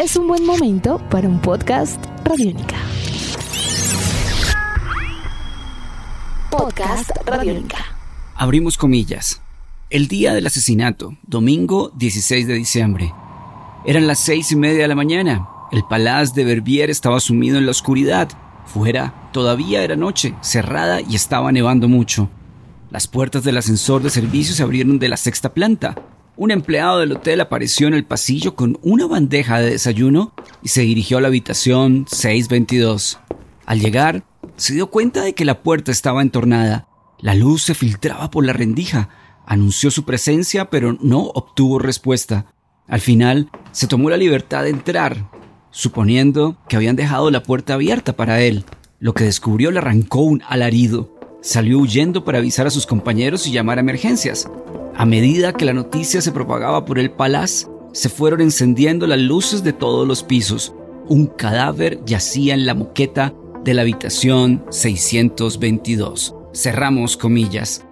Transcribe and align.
es 0.00 0.16
un 0.16 0.26
buen 0.26 0.46
momento 0.46 0.98
para 1.10 1.28
un 1.28 1.38
podcast 1.40 2.02
Radiónica. 2.24 2.76
Podcast 6.50 7.10
Radiónica. 7.26 7.84
Abrimos 8.34 8.78
comillas. 8.78 9.42
El 9.90 10.08
día 10.08 10.32
del 10.32 10.46
asesinato, 10.46 11.18
domingo 11.26 11.92
16 11.96 12.46
de 12.46 12.54
diciembre. 12.54 13.12
Eran 13.84 14.06
las 14.06 14.20
seis 14.20 14.50
y 14.52 14.56
media 14.56 14.80
de 14.82 14.88
la 14.88 14.94
mañana. 14.94 15.46
El 15.70 15.84
Palaz 15.84 16.32
de 16.32 16.44
Verbier 16.44 16.88
estaba 16.88 17.20
sumido 17.20 17.58
en 17.58 17.66
la 17.66 17.72
oscuridad. 17.72 18.30
Fuera 18.64 19.28
todavía 19.34 19.84
era 19.84 19.96
noche, 19.96 20.34
cerrada 20.40 21.02
y 21.02 21.14
estaba 21.14 21.52
nevando 21.52 21.88
mucho. 21.88 22.30
Las 22.90 23.06
puertas 23.06 23.44
del 23.44 23.58
ascensor 23.58 24.02
de 24.02 24.08
servicio 24.08 24.54
se 24.54 24.62
abrieron 24.62 24.98
de 24.98 25.10
la 25.10 25.18
sexta 25.18 25.52
planta. 25.52 25.94
Un 26.40 26.50
empleado 26.50 27.00
del 27.00 27.12
hotel 27.12 27.42
apareció 27.42 27.86
en 27.86 27.92
el 27.92 28.06
pasillo 28.06 28.54
con 28.56 28.78
una 28.80 29.06
bandeja 29.06 29.60
de 29.60 29.72
desayuno 29.72 30.32
y 30.62 30.68
se 30.68 30.80
dirigió 30.80 31.18
a 31.18 31.20
la 31.20 31.28
habitación 31.28 32.06
622. 32.08 33.18
Al 33.66 33.78
llegar, 33.78 34.24
se 34.56 34.72
dio 34.72 34.86
cuenta 34.86 35.20
de 35.20 35.34
que 35.34 35.44
la 35.44 35.62
puerta 35.62 35.92
estaba 35.92 36.22
entornada. 36.22 36.88
La 37.18 37.34
luz 37.34 37.64
se 37.64 37.74
filtraba 37.74 38.30
por 38.30 38.46
la 38.46 38.54
rendija. 38.54 39.10
Anunció 39.44 39.90
su 39.90 40.06
presencia, 40.06 40.70
pero 40.70 40.96
no 41.02 41.24
obtuvo 41.26 41.78
respuesta. 41.78 42.46
Al 42.88 43.02
final, 43.02 43.50
se 43.72 43.86
tomó 43.86 44.08
la 44.08 44.16
libertad 44.16 44.62
de 44.62 44.70
entrar, 44.70 45.30
suponiendo 45.70 46.56
que 46.70 46.76
habían 46.76 46.96
dejado 46.96 47.30
la 47.30 47.42
puerta 47.42 47.74
abierta 47.74 48.16
para 48.16 48.40
él. 48.40 48.64
Lo 48.98 49.12
que 49.12 49.24
descubrió 49.24 49.70
le 49.72 49.80
arrancó 49.80 50.20
un 50.20 50.42
alarido. 50.48 51.14
Salió 51.42 51.78
huyendo 51.78 52.24
para 52.24 52.38
avisar 52.38 52.66
a 52.66 52.70
sus 52.70 52.86
compañeros 52.86 53.46
y 53.46 53.52
llamar 53.52 53.76
a 53.76 53.82
emergencias. 53.82 54.48
A 55.00 55.06
medida 55.06 55.54
que 55.54 55.64
la 55.64 55.72
noticia 55.72 56.20
se 56.20 56.30
propagaba 56.30 56.84
por 56.84 56.98
el 56.98 57.10
palaz, 57.10 57.70
se 57.94 58.10
fueron 58.10 58.42
encendiendo 58.42 59.06
las 59.06 59.18
luces 59.18 59.64
de 59.64 59.72
todos 59.72 60.06
los 60.06 60.22
pisos. 60.22 60.74
Un 61.08 61.24
cadáver 61.24 62.04
yacía 62.04 62.52
en 62.52 62.66
la 62.66 62.74
moqueta 62.74 63.32
de 63.64 63.72
la 63.72 63.80
habitación 63.80 64.62
622. 64.68 66.34
Cerramos 66.52 67.16
comillas. 67.16 67.86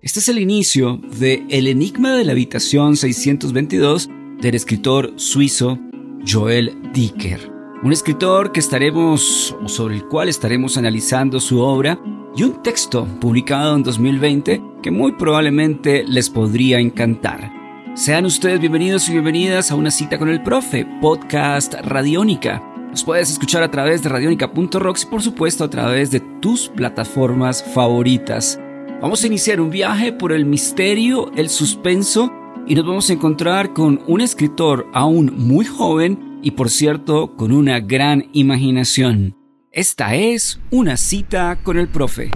Este 0.00 0.20
es 0.20 0.28
el 0.30 0.38
inicio 0.38 0.98
de 1.20 1.44
El 1.50 1.66
enigma 1.66 2.14
de 2.14 2.24
la 2.24 2.32
habitación 2.32 2.96
622 2.96 4.08
del 4.40 4.54
escritor 4.54 5.12
suizo 5.16 5.78
Joel 6.26 6.74
Dicker. 6.94 7.52
Un 7.82 7.92
escritor 7.92 8.50
que 8.50 8.60
estaremos, 8.60 9.54
sobre 9.66 9.96
el 9.96 10.08
cual 10.08 10.30
estaremos 10.30 10.78
analizando 10.78 11.38
su 11.38 11.60
obra, 11.60 12.00
y 12.36 12.42
un 12.42 12.62
texto 12.62 13.06
publicado 13.20 13.76
en 13.76 13.82
2020 13.82 14.62
que 14.82 14.90
muy 14.90 15.12
probablemente 15.12 16.04
les 16.06 16.30
podría 16.30 16.80
encantar. 16.80 17.52
Sean 17.94 18.26
ustedes 18.26 18.60
bienvenidos 18.60 19.08
y 19.08 19.12
bienvenidas 19.12 19.70
a 19.70 19.76
una 19.76 19.90
cita 19.90 20.18
con 20.18 20.28
el 20.28 20.42
profe, 20.42 20.84
podcast 21.00 21.74
Radiónica. 21.74 22.62
Nos 22.90 23.04
puedes 23.04 23.30
escuchar 23.30 23.62
a 23.62 23.70
través 23.70 24.02
de 24.02 24.08
radionica.rocks 24.08 25.04
y 25.04 25.06
por 25.06 25.22
supuesto 25.22 25.64
a 25.64 25.70
través 25.70 26.10
de 26.10 26.20
tus 26.40 26.68
plataformas 26.68 27.62
favoritas. 27.62 28.58
Vamos 29.00 29.22
a 29.22 29.26
iniciar 29.26 29.60
un 29.60 29.70
viaje 29.70 30.12
por 30.12 30.32
el 30.32 30.44
misterio, 30.44 31.30
el 31.36 31.48
suspenso 31.48 32.32
y 32.66 32.74
nos 32.74 32.86
vamos 32.86 33.10
a 33.10 33.12
encontrar 33.12 33.72
con 33.72 34.00
un 34.06 34.20
escritor 34.20 34.88
aún 34.92 35.32
muy 35.36 35.64
joven 35.66 36.40
y 36.42 36.52
por 36.52 36.68
cierto 36.68 37.36
con 37.36 37.52
una 37.52 37.80
gran 37.80 38.28
imaginación. 38.32 39.43
Esta 39.74 40.14
es 40.14 40.60
una 40.70 40.96
cita 40.96 41.58
con 41.60 41.76
el 41.76 41.88
profe. 41.88 42.30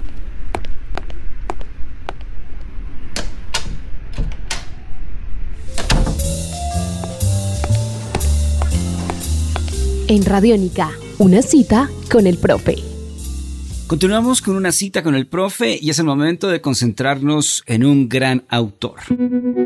En 10.09 10.25
Radiónica, 10.25 10.91
una 11.19 11.41
cita 11.43 11.89
con 12.11 12.27
el 12.27 12.39
profe. 12.39 12.75
Continuamos 13.87 14.43
con 14.43 14.57
una 14.57 14.73
cita 14.73 15.05
con 15.05 15.15
el 15.15 15.29
profe 15.29 15.79
y 15.81 15.91
es 15.91 16.01
el 16.01 16.07
momento 16.07 16.49
de 16.49 16.61
concentrarnos 16.61 17.63
en 17.67 17.87
un 17.87 18.09
gran 18.09 18.47
autor. 18.49 18.97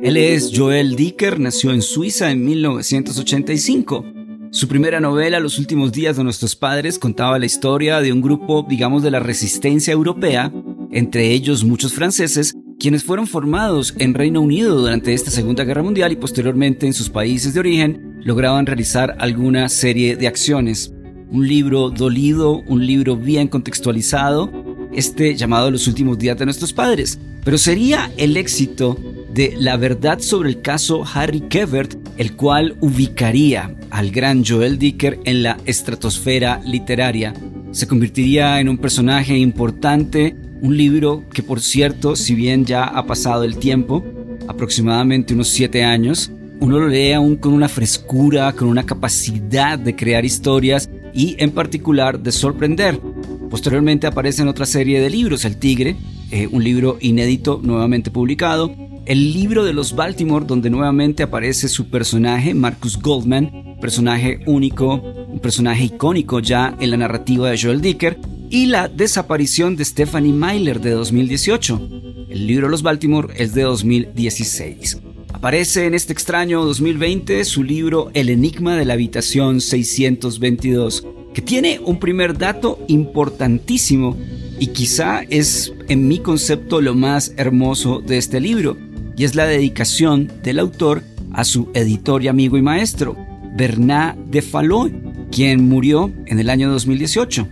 Él 0.03 0.19
es 0.19 0.53
Joel 0.55 0.95
Dicker, 0.95 1.41
nació 1.41 1.73
en 1.73 1.81
Suiza 1.81 2.31
en 2.31 2.45
1985. 2.45 4.22
Su 4.53 4.69
primera 4.69 5.01
novela, 5.01 5.41
Los 5.41 5.59
últimos 5.59 5.93
días 5.93 6.19
de 6.19 6.25
nuestros 6.25 6.55
padres, 6.57 6.99
contaba 6.99 7.39
la 7.39 7.47
historia 7.47 8.03
de 8.03 8.13
un 8.13 8.21
grupo, 8.21 8.67
digamos, 8.69 9.03
de 9.03 9.11
la 9.11 9.19
resistencia 9.19 9.95
europea, 9.95 10.53
entre 10.91 11.31
ellos 11.31 11.65
muchos 11.65 11.95
franceses, 11.95 12.53
quienes 12.79 13.03
fueron 13.03 13.27
formados 13.27 13.95
en 13.97 14.13
Reino 14.13 14.43
Unido 14.43 14.79
durante 14.79 15.15
esta 15.15 15.31
Segunda 15.31 15.65
Guerra 15.65 15.83
Mundial 15.83 16.13
y 16.13 16.17
posteriormente 16.17 16.87
en 16.87 16.93
sus 16.93 17.09
países 17.09 17.55
de 17.55 17.61
origen 17.61 18.21
lograban 18.27 18.67
realizar 18.67 19.17
alguna 19.21 19.71
serie 19.71 20.17
de 20.17 20.27
acciones. 20.27 20.93
Un 21.31 21.49
libro 21.49 21.89
dolido, 21.89 22.61
un 22.67 22.87
libro 22.87 23.17
bien 23.17 23.49
contextualizado, 23.49 24.53
este 24.93 25.35
llamado 25.35 25.71
Los 25.71 25.89
últimos 25.89 26.19
días 26.19 26.37
de 26.37 26.45
nuestros 26.45 26.75
padres. 26.75 27.19
Pero 27.43 27.57
sería 27.57 28.13
el 28.19 28.37
éxito 28.37 28.99
de 29.33 29.55
La 29.59 29.79
verdad 29.79 30.19
sobre 30.19 30.51
el 30.51 30.61
caso 30.61 31.05
Harry 31.15 31.41
Kevert, 31.41 32.02
el 32.17 32.35
cual 32.37 32.77
ubicaría 32.81 33.75
al 33.91 34.11
gran 34.11 34.45
Joel 34.45 34.79
Dicker 34.79 35.21
en 35.25 35.43
la 35.43 35.59
estratosfera 35.65 36.61
literaria. 36.65 37.35
Se 37.71 37.87
convertiría 37.87 38.61
en 38.61 38.69
un 38.69 38.79
personaje 38.79 39.37
importante, 39.37 40.37
un 40.61 40.77
libro 40.77 41.25
que 41.33 41.43
por 41.43 41.61
cierto, 41.61 42.17
si 42.17 42.35
bien 42.35 42.65
ya 42.65 42.85
ha 42.85 43.07
pasado 43.07 43.45
el 43.45 43.57
tiempo, 43.57 44.05
aproximadamente 44.49 45.35
unos 45.35 45.49
siete 45.49 45.85
años, 45.85 46.31
uno 46.61 46.79
lo 46.79 46.89
lee 46.89 47.13
aún 47.13 47.37
con 47.37 47.55
una 47.55 47.69
frescura, 47.69 48.53
con 48.53 48.69
una 48.69 48.87
capacidad 48.87 49.79
de 49.79 49.97
crear 49.97 50.25
historias 50.25 50.89
y 51.13 51.35
en 51.39 51.51
particular 51.51 52.21
de 52.21 52.31
sorprender. 52.31 53.01
Posteriormente 53.51 54.07
aparece 54.07 54.43
en 54.43 54.49
otra 54.49 54.65
serie 54.65 55.01
de 55.01 55.11
libros, 55.11 55.45
El 55.45 55.57
Tigre, 55.57 55.97
eh, 56.31 56.49
un 56.51 56.63
libro 56.63 56.99
inédito 57.01 57.61
nuevamente 57.63 58.11
publicado, 58.11 58.75
el 59.05 59.33
libro 59.33 59.65
de 59.65 59.73
los 59.73 59.97
Baltimore, 59.97 60.47
donde 60.47 60.71
nuevamente 60.71 61.25
aparece 61.25 61.69
su 61.69 61.89
personaje, 61.89 62.55
Marcus 62.55 62.99
Goldman, 63.01 63.77
personaje 63.81 64.41
único, 64.47 64.95
un 64.95 65.41
personaje 65.41 65.85
icónico 65.85 66.39
ya 66.39 66.77
en 66.81 66.91
la 66.91 66.97
narrativa 66.97 67.51
de 67.51 67.61
Joel 67.61 67.81
Dicker, 67.81 68.19
y 68.49 68.67
la 68.67 68.89
desaparición 68.89 69.77
de 69.77 69.85
Stephanie 69.85 70.33
Myler 70.33 70.81
de 70.81 70.91
2018. 70.91 71.89
El 72.29 72.47
libro 72.47 72.67
de 72.67 72.71
los 72.71 72.83
Baltimore 72.83 73.35
es 73.37 73.55
de 73.55 73.63
2016. 73.63 74.99
Aparece 75.33 75.87
en 75.87 75.95
este 75.95 76.13
extraño 76.13 76.65
2020 76.65 77.45
su 77.45 77.65
libro 77.65 78.11
El 78.15 78.29
Enigma 78.29 78.77
de 78.77 78.85
la 78.85 78.93
Habitación 78.93 79.61
622, 79.61 81.07
que 81.35 81.43
tiene 81.43 81.81
un 81.85 81.99
primer 81.99 82.39
dato 82.39 82.79
importantísimo 82.87 84.17
y 84.61 84.69
quizá 84.69 85.23
es 85.23 85.73
en 85.89 86.07
mi 86.07 86.21
concepto 86.21 86.81
lo 86.81 86.95
más 86.95 87.33
hermoso 87.37 88.01
de 88.01 88.19
este 88.19 88.39
libro 88.39 88.77
y 89.17 89.25
es 89.25 89.35
la 89.35 89.47
dedicación 89.47 90.31
del 90.43 90.59
autor 90.59 91.03
a 91.33 91.45
su 91.45 91.71
editor 91.75 92.23
y 92.23 92.29
amigo 92.29 92.57
y 92.57 92.63
maestro, 92.63 93.17
Bernard 93.57 94.17
de 94.17 94.43
Fallot, 94.43 94.93
quien 95.31 95.69
murió 95.69 96.13
en 96.27 96.39
el 96.39 96.51
año 96.51 96.71
2018. 96.71 97.49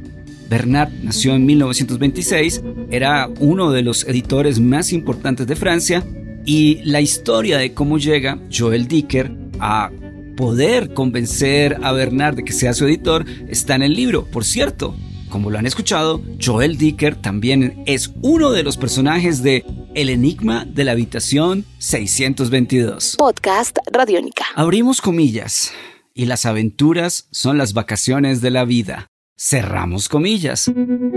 Bernard 0.49 0.91
nació 1.03 1.35
en 1.35 1.47
1926, 1.47 2.63
era 2.91 3.29
uno 3.39 3.71
de 3.71 3.83
los 3.83 4.05
editores 4.05 4.59
más 4.59 4.93
importantes 4.93 5.47
de 5.47 5.57
Francia 5.57 6.05
y 6.45 6.81
la 6.85 7.01
historia 7.01 7.59
de 7.59 7.73
cómo 7.73 7.99
llega 7.99 8.39
Joel 8.53 8.89
Dicker 8.89 9.31
a 9.61 9.91
poder 10.37 10.93
convencer 10.95 11.79
a 11.83 11.93
Bernard 11.93 12.37
de 12.37 12.45
que 12.45 12.53
sea 12.53 12.73
su 12.73 12.87
editor 12.87 13.25
está 13.49 13.75
en 13.77 13.83
el 13.83 13.95
libro. 13.95 14.25
Por 14.25 14.45
cierto, 14.45 14.97
como 15.29 15.51
lo 15.51 15.59
han 15.59 15.67
escuchado, 15.67 16.23
Joel 16.43 16.77
Dicker 16.77 17.15
también 17.15 17.83
es 17.87 18.13
uno 18.23 18.51
de 18.51 18.63
los 18.63 18.77
personajes 18.77 19.43
de 19.43 19.65
El 20.01 20.09
Enigma 20.09 20.65
de 20.65 20.85
la 20.85 20.93
Habitación 20.93 21.67
622. 21.77 23.17
Podcast 23.19 23.77
Radiónica. 23.93 24.47
Abrimos 24.55 25.03
comillas. 25.03 25.75
Y 26.15 26.25
las 26.25 26.47
aventuras 26.47 27.29
son 27.33 27.59
las 27.59 27.75
vacaciones 27.75 28.41
de 28.41 28.51
la 28.51 28.65
vida. 28.65 29.09
Cerramos 29.37 30.09
comillas. 30.09 30.73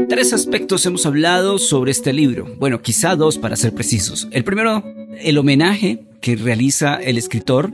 Tres 0.09 0.33
aspectos 0.33 0.85
hemos 0.85 1.05
hablado 1.05 1.59
sobre 1.59 1.91
este 1.91 2.11
libro. 2.11 2.57
Bueno, 2.59 2.81
quizá 2.81 3.15
dos 3.15 3.37
para 3.37 3.55
ser 3.55 3.73
precisos. 3.73 4.27
El 4.31 4.43
primero, 4.43 4.83
el 5.17 5.37
homenaje 5.37 6.03
que 6.21 6.35
realiza 6.35 6.95
el 6.95 7.17
escritor 7.17 7.71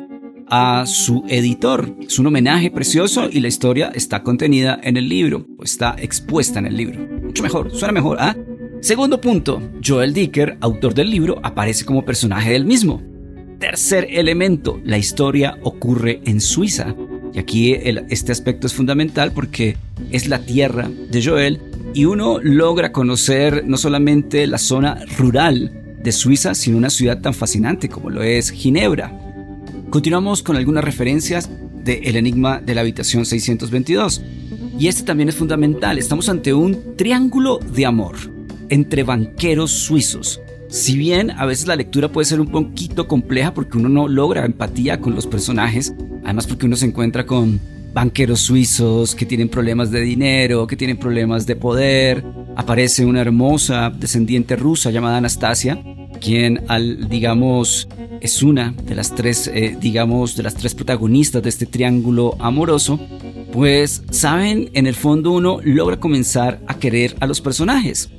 a 0.47 0.85
su 0.85 1.23
editor. 1.27 1.91
Es 2.01 2.19
un 2.19 2.27
homenaje 2.27 2.69
precioso 2.69 3.29
y 3.31 3.39
la 3.39 3.47
historia 3.47 3.91
está 3.95 4.21
contenida 4.21 4.79
en 4.83 4.95
el 4.95 5.09
libro, 5.09 5.47
o 5.57 5.63
está 5.63 5.95
expuesta 5.97 6.59
en 6.59 6.67
el 6.67 6.77
libro. 6.77 6.99
Mucho 7.23 7.41
mejor, 7.41 7.71
suena 7.71 7.93
mejor, 7.93 8.17
¿ah? 8.19 8.35
Segundo 8.81 9.19
punto, 9.19 9.61
Joel 9.85 10.13
Dicker, 10.13 10.57
autor 10.61 10.93
del 10.93 11.11
libro, 11.11 11.39
aparece 11.43 11.83
como 11.83 12.05
personaje 12.05 12.53
del 12.53 12.63
mismo. 12.63 13.01
Tercer 13.59 14.07
elemento, 14.09 14.79
la 14.85 14.97
historia 14.97 15.57
ocurre 15.63 16.21
en 16.25 16.39
Suiza. 16.39 16.95
Y 17.33 17.39
aquí 17.39 17.73
este 17.73 18.31
aspecto 18.31 18.67
es 18.67 18.73
fundamental 18.73 19.33
porque 19.33 19.75
es 20.11 20.29
la 20.29 20.39
tierra 20.39 20.89
de 20.89 21.23
Joel 21.23 21.59
y 21.93 22.05
uno 22.05 22.39
logra 22.41 22.93
conocer 22.93 23.65
no 23.67 23.75
solamente 23.75 24.47
la 24.47 24.57
zona 24.57 25.03
rural 25.17 25.97
de 26.01 26.11
Suiza, 26.13 26.55
sino 26.55 26.77
una 26.77 26.89
ciudad 26.89 27.19
tan 27.19 27.33
fascinante 27.33 27.89
como 27.89 28.09
lo 28.09 28.23
es 28.23 28.49
Ginebra. 28.49 29.11
Continuamos 29.89 30.41
con 30.41 30.55
algunas 30.55 30.85
referencias 30.85 31.49
de 31.83 31.95
El 32.05 32.15
Enigma 32.15 32.61
de 32.61 32.75
la 32.75 32.81
Habitación 32.81 33.25
622. 33.25 34.21
Y 34.79 34.87
este 34.87 35.03
también 35.03 35.27
es 35.27 35.35
fundamental. 35.35 35.97
Estamos 35.97 36.29
ante 36.29 36.53
un 36.53 36.95
triángulo 36.95 37.59
de 37.59 37.85
amor 37.85 38.38
entre 38.69 39.03
banqueros 39.03 39.71
suizos. 39.71 40.41
Si 40.69 40.97
bien 40.97 41.31
a 41.31 41.45
veces 41.45 41.67
la 41.67 41.75
lectura 41.75 42.11
puede 42.11 42.25
ser 42.25 42.39
un 42.39 42.47
poquito 42.47 43.07
compleja 43.07 43.53
porque 43.53 43.77
uno 43.77 43.89
no 43.89 44.07
logra 44.07 44.45
empatía 44.45 45.01
con 45.01 45.15
los 45.15 45.25
personajes, 45.25 45.93
además 46.23 46.45
porque 46.45 46.67
uno 46.67 46.75
se 46.75 46.85
encuentra 46.85 47.25
con 47.25 47.59
banqueros 47.91 48.41
suizos 48.41 49.15
que 49.15 49.25
tienen 49.25 49.49
problemas 49.49 49.89
de 49.89 50.01
dinero, 50.01 50.67
que 50.67 50.75
tienen 50.75 50.97
problemas 50.97 51.47
de 51.47 51.55
poder. 51.55 52.23
Aparece 52.55 53.03
una 53.03 53.21
hermosa 53.21 53.89
descendiente 53.89 54.55
rusa 54.55 54.91
llamada 54.91 55.17
Anastasia, 55.17 55.81
quien 56.21 56.63
al 56.67 57.09
digamos 57.09 57.87
es 58.21 58.43
una 58.43 58.73
de 58.83 58.95
las 58.95 59.15
tres 59.15 59.47
eh, 59.47 59.77
digamos 59.79 60.35
de 60.35 60.43
las 60.43 60.55
tres 60.55 60.75
protagonistas 60.75 61.41
de 61.41 61.49
este 61.49 61.65
triángulo 61.65 62.35
amoroso 62.39 62.99
pues 63.53 64.03
saben 64.11 64.69
en 64.73 64.87
el 64.87 64.95
fondo 64.95 65.31
uno 65.31 65.59
logra 65.63 65.99
comenzar 65.99 66.59
a 66.67 66.77
querer 66.77 67.15
a 67.21 67.27
los 67.27 67.39
personajes 67.39 68.09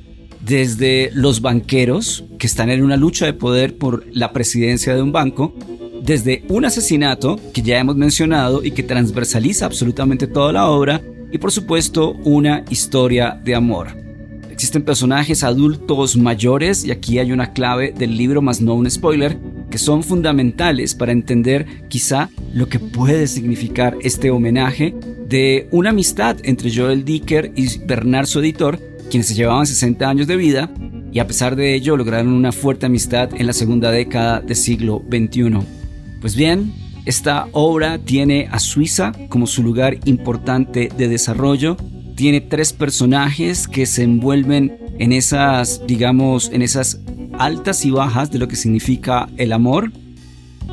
desde 0.45 1.11
los 1.13 1.41
banqueros 1.41 2.23
que 2.39 2.47
están 2.47 2.69
en 2.69 2.83
una 2.83 2.97
lucha 2.97 3.25
de 3.25 3.33
poder 3.33 3.77
por 3.77 4.05
la 4.11 4.33
presidencia 4.33 4.95
de 4.95 5.01
un 5.01 5.11
banco, 5.11 5.53
desde 6.03 6.43
un 6.49 6.65
asesinato 6.65 7.39
que 7.53 7.61
ya 7.61 7.79
hemos 7.79 7.95
mencionado 7.95 8.63
y 8.63 8.71
que 8.71 8.83
transversaliza 8.83 9.65
absolutamente 9.65 10.27
toda 10.27 10.51
la 10.51 10.67
obra, 10.67 11.01
y 11.31 11.37
por 11.37 11.51
supuesto 11.51 12.11
una 12.23 12.65
historia 12.69 13.39
de 13.43 13.55
amor. 13.55 13.95
Existen 14.51 14.83
personajes 14.83 15.43
adultos 15.43 16.17
mayores 16.17 16.85
y 16.85 16.91
aquí 16.91 17.17
hay 17.17 17.31
una 17.31 17.53
clave 17.53 17.93
del 17.97 18.15
libro 18.15 18.41
más 18.41 18.61
no 18.61 18.75
un 18.75 18.89
spoiler 18.91 19.39
que 19.71 19.77
son 19.77 20.03
fundamentales 20.03 20.93
para 20.93 21.13
entender 21.13 21.87
quizá 21.87 22.29
lo 22.53 22.67
que 22.67 22.77
puede 22.77 23.25
significar 23.25 23.97
este 24.01 24.29
homenaje 24.29 24.93
de 25.27 25.67
una 25.71 25.91
amistad 25.91 26.37
entre 26.43 26.75
Joel 26.75 27.05
Dicker 27.05 27.53
y 27.55 27.79
Bernard 27.79 28.27
su 28.27 28.39
editor 28.39 28.79
quienes 29.11 29.27
se 29.27 29.35
llevaban 29.35 29.67
60 29.67 30.09
años 30.09 30.25
de 30.25 30.37
vida 30.37 30.71
y 31.11 31.19
a 31.19 31.27
pesar 31.27 31.57
de 31.57 31.75
ello 31.75 31.97
lograron 31.97 32.31
una 32.31 32.53
fuerte 32.53 32.85
amistad 32.85 33.29
en 33.35 33.45
la 33.45 33.51
segunda 33.51 33.91
década 33.91 34.39
del 34.39 34.55
siglo 34.55 35.03
XXI. 35.11 35.59
Pues 36.21 36.35
bien, 36.35 36.73
esta 37.05 37.47
obra 37.51 37.99
tiene 37.99 38.47
a 38.51 38.59
Suiza 38.59 39.11
como 39.27 39.47
su 39.47 39.63
lugar 39.63 39.97
importante 40.05 40.89
de 40.97 41.09
desarrollo, 41.09 41.75
tiene 42.15 42.39
tres 42.39 42.71
personajes 42.71 43.67
que 43.67 43.85
se 43.85 44.03
envuelven 44.03 44.77
en 44.97 45.11
esas, 45.11 45.81
digamos, 45.85 46.49
en 46.53 46.61
esas 46.61 47.01
altas 47.37 47.83
y 47.85 47.91
bajas 47.91 48.31
de 48.31 48.39
lo 48.39 48.47
que 48.47 48.55
significa 48.55 49.27
el 49.35 49.51
amor. 49.51 49.91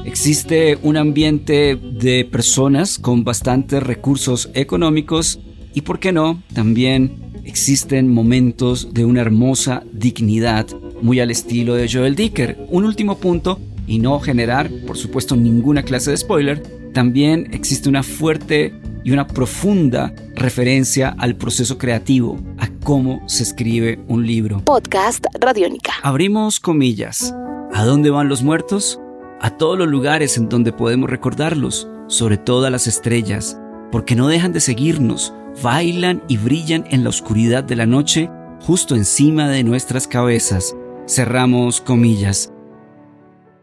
Existe 0.05 0.79
un 0.83 0.97
ambiente 0.97 1.75
de 1.77 2.25
personas 2.25 2.99
con 2.99 3.25
bastantes 3.25 3.83
recursos 3.83 4.49
económicos 4.55 5.41
y, 5.75 5.81
por 5.81 5.99
qué 5.99 6.13
no, 6.13 6.41
también 6.53 7.28
existen 7.49 8.13
momentos 8.13 8.93
de 8.93 9.07
una 9.07 9.23
hermosa 9.23 9.83
dignidad, 9.91 10.67
muy 11.01 11.19
al 11.19 11.31
estilo 11.31 11.75
de 11.75 11.89
Joel 11.91 12.15
Dicker. 12.15 12.59
Un 12.69 12.85
último 12.85 13.17
punto, 13.17 13.59
y 13.87 13.99
no 13.99 14.21
generar, 14.21 14.71
por 14.87 14.99
supuesto, 14.99 15.35
ninguna 15.35 15.83
clase 15.83 16.11
de 16.11 16.19
spoiler, 16.19 16.63
también 16.93 17.49
existe 17.53 17.89
una 17.89 18.03
fuerte 18.03 18.75
y 19.03 19.13
una 19.13 19.27
profunda 19.27 20.13
referencia 20.35 21.09
al 21.19 21.37
proceso 21.37 21.79
creativo, 21.79 22.39
a 22.59 22.69
cómo 22.85 23.23
se 23.27 23.45
escribe 23.45 23.99
un 24.09 24.27
libro. 24.27 24.61
Podcast 24.65 25.25
Radiónica. 25.41 25.93
Abrimos 26.03 26.61
comillas. 26.61 27.35
¿A 27.73 27.85
dónde 27.85 28.11
van 28.11 28.29
los 28.29 28.43
muertos? 28.43 29.01
A 29.41 29.57
todos 29.57 29.79
los 29.79 29.89
lugares 29.89 30.37
en 30.37 30.51
donde 30.51 30.73
podemos 30.73 31.09
recordarlos, 31.09 31.89
sobre 32.09 32.37
todo 32.37 32.67
a 32.67 32.71
las 32.71 32.87
estrellas, 32.87 33.59
porque 33.91 34.15
no 34.17 34.29
dejan 34.29 34.53
de 34.53 34.61
seguirnos, 34.61 35.33
bailan 35.63 36.23
y 36.29 36.37
brillan 36.37 36.85
en 36.91 37.03
la 37.03 37.11
oscuridad 37.11 37.65
de 37.65 37.77
la 37.77 37.87
noche 37.87 38.31
justo 38.61 38.95
encima 38.95 39.49
de 39.49 39.65
nuestras 39.65 40.07
cabezas. 40.07 40.77
Cerramos 41.07 41.81
comillas. 41.81 42.53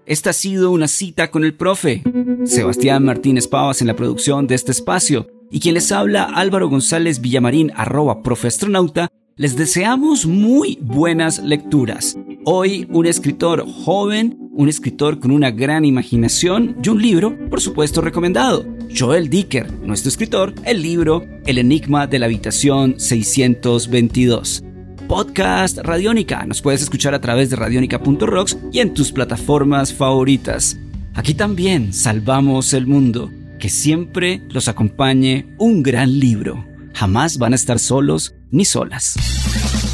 Esta 0.06 0.32
ha 0.32 0.34
sido 0.34 0.72
una 0.72 0.88
cita 0.88 1.32
con 1.32 1.44
el 1.44 1.56
profe. 1.56 2.04
Sebastián 2.46 3.04
Martínez 3.04 3.48
Pavas 3.48 3.82
en 3.82 3.88
la 3.88 3.96
producción 3.96 4.48
de 4.48 4.56
este 4.56 4.72
espacio 4.72 5.28
y 5.52 5.60
quien 5.60 5.74
les 5.76 5.92
habla 5.92 6.24
Álvaro 6.24 6.70
González 6.70 7.22
Villamarín 7.22 7.72
arroba 7.76 8.22
profeastronauta 8.22 9.10
les 9.38 9.58
deseamos 9.58 10.26
muy 10.26 10.78
buenas 10.82 11.40
lecturas. 11.40 12.18
Hoy 12.46 12.88
un 12.92 13.06
escritor 13.06 13.66
joven, 13.68 14.45
un 14.56 14.70
escritor 14.70 15.20
con 15.20 15.32
una 15.32 15.52
gran 15.52 15.86
imaginación 15.86 16.78
y 16.82 16.90
un 16.90 17.02
libro, 17.02 17.38
por 17.50 17.62
supuesto, 17.62 18.02
recomendado. 18.02 18.66
Joel 18.98 19.30
Dicker, 19.30 19.72
nuestro 19.82 20.10
escritor, 20.10 20.54
el 20.64 20.82
libro 20.82 21.26
El 21.46 21.58
Enigma 21.58 22.08
de 22.08 22.20
la 22.20 22.26
Habitación 22.28 22.98
622. 22.98 24.64
Podcast 25.08 25.78
Radiónica. 25.80 26.46
Nos 26.46 26.62
puedes 26.62 26.82
escuchar 26.82 27.14
a 27.14 27.22
través 27.22 27.50
de 27.50 27.58
radionica.rocks 27.58 28.58
y 28.72 28.80
en 28.80 28.94
tus 28.94 29.12
plataformas 29.12 29.94
favoritas. 29.94 30.80
Aquí 31.14 31.34
también 31.34 31.94
salvamos 31.94 32.74
el 32.74 32.88
mundo. 32.88 33.32
Que 33.60 33.70
siempre 33.70 34.42
los 34.50 34.68
acompañe 34.68 35.48
un 35.58 35.82
gran 35.82 36.20
libro. 36.20 36.66
Jamás 36.94 37.38
van 37.38 37.54
a 37.54 37.56
estar 37.56 37.80
solos 37.80 38.36
ni 38.52 38.66
solas. 38.66 39.16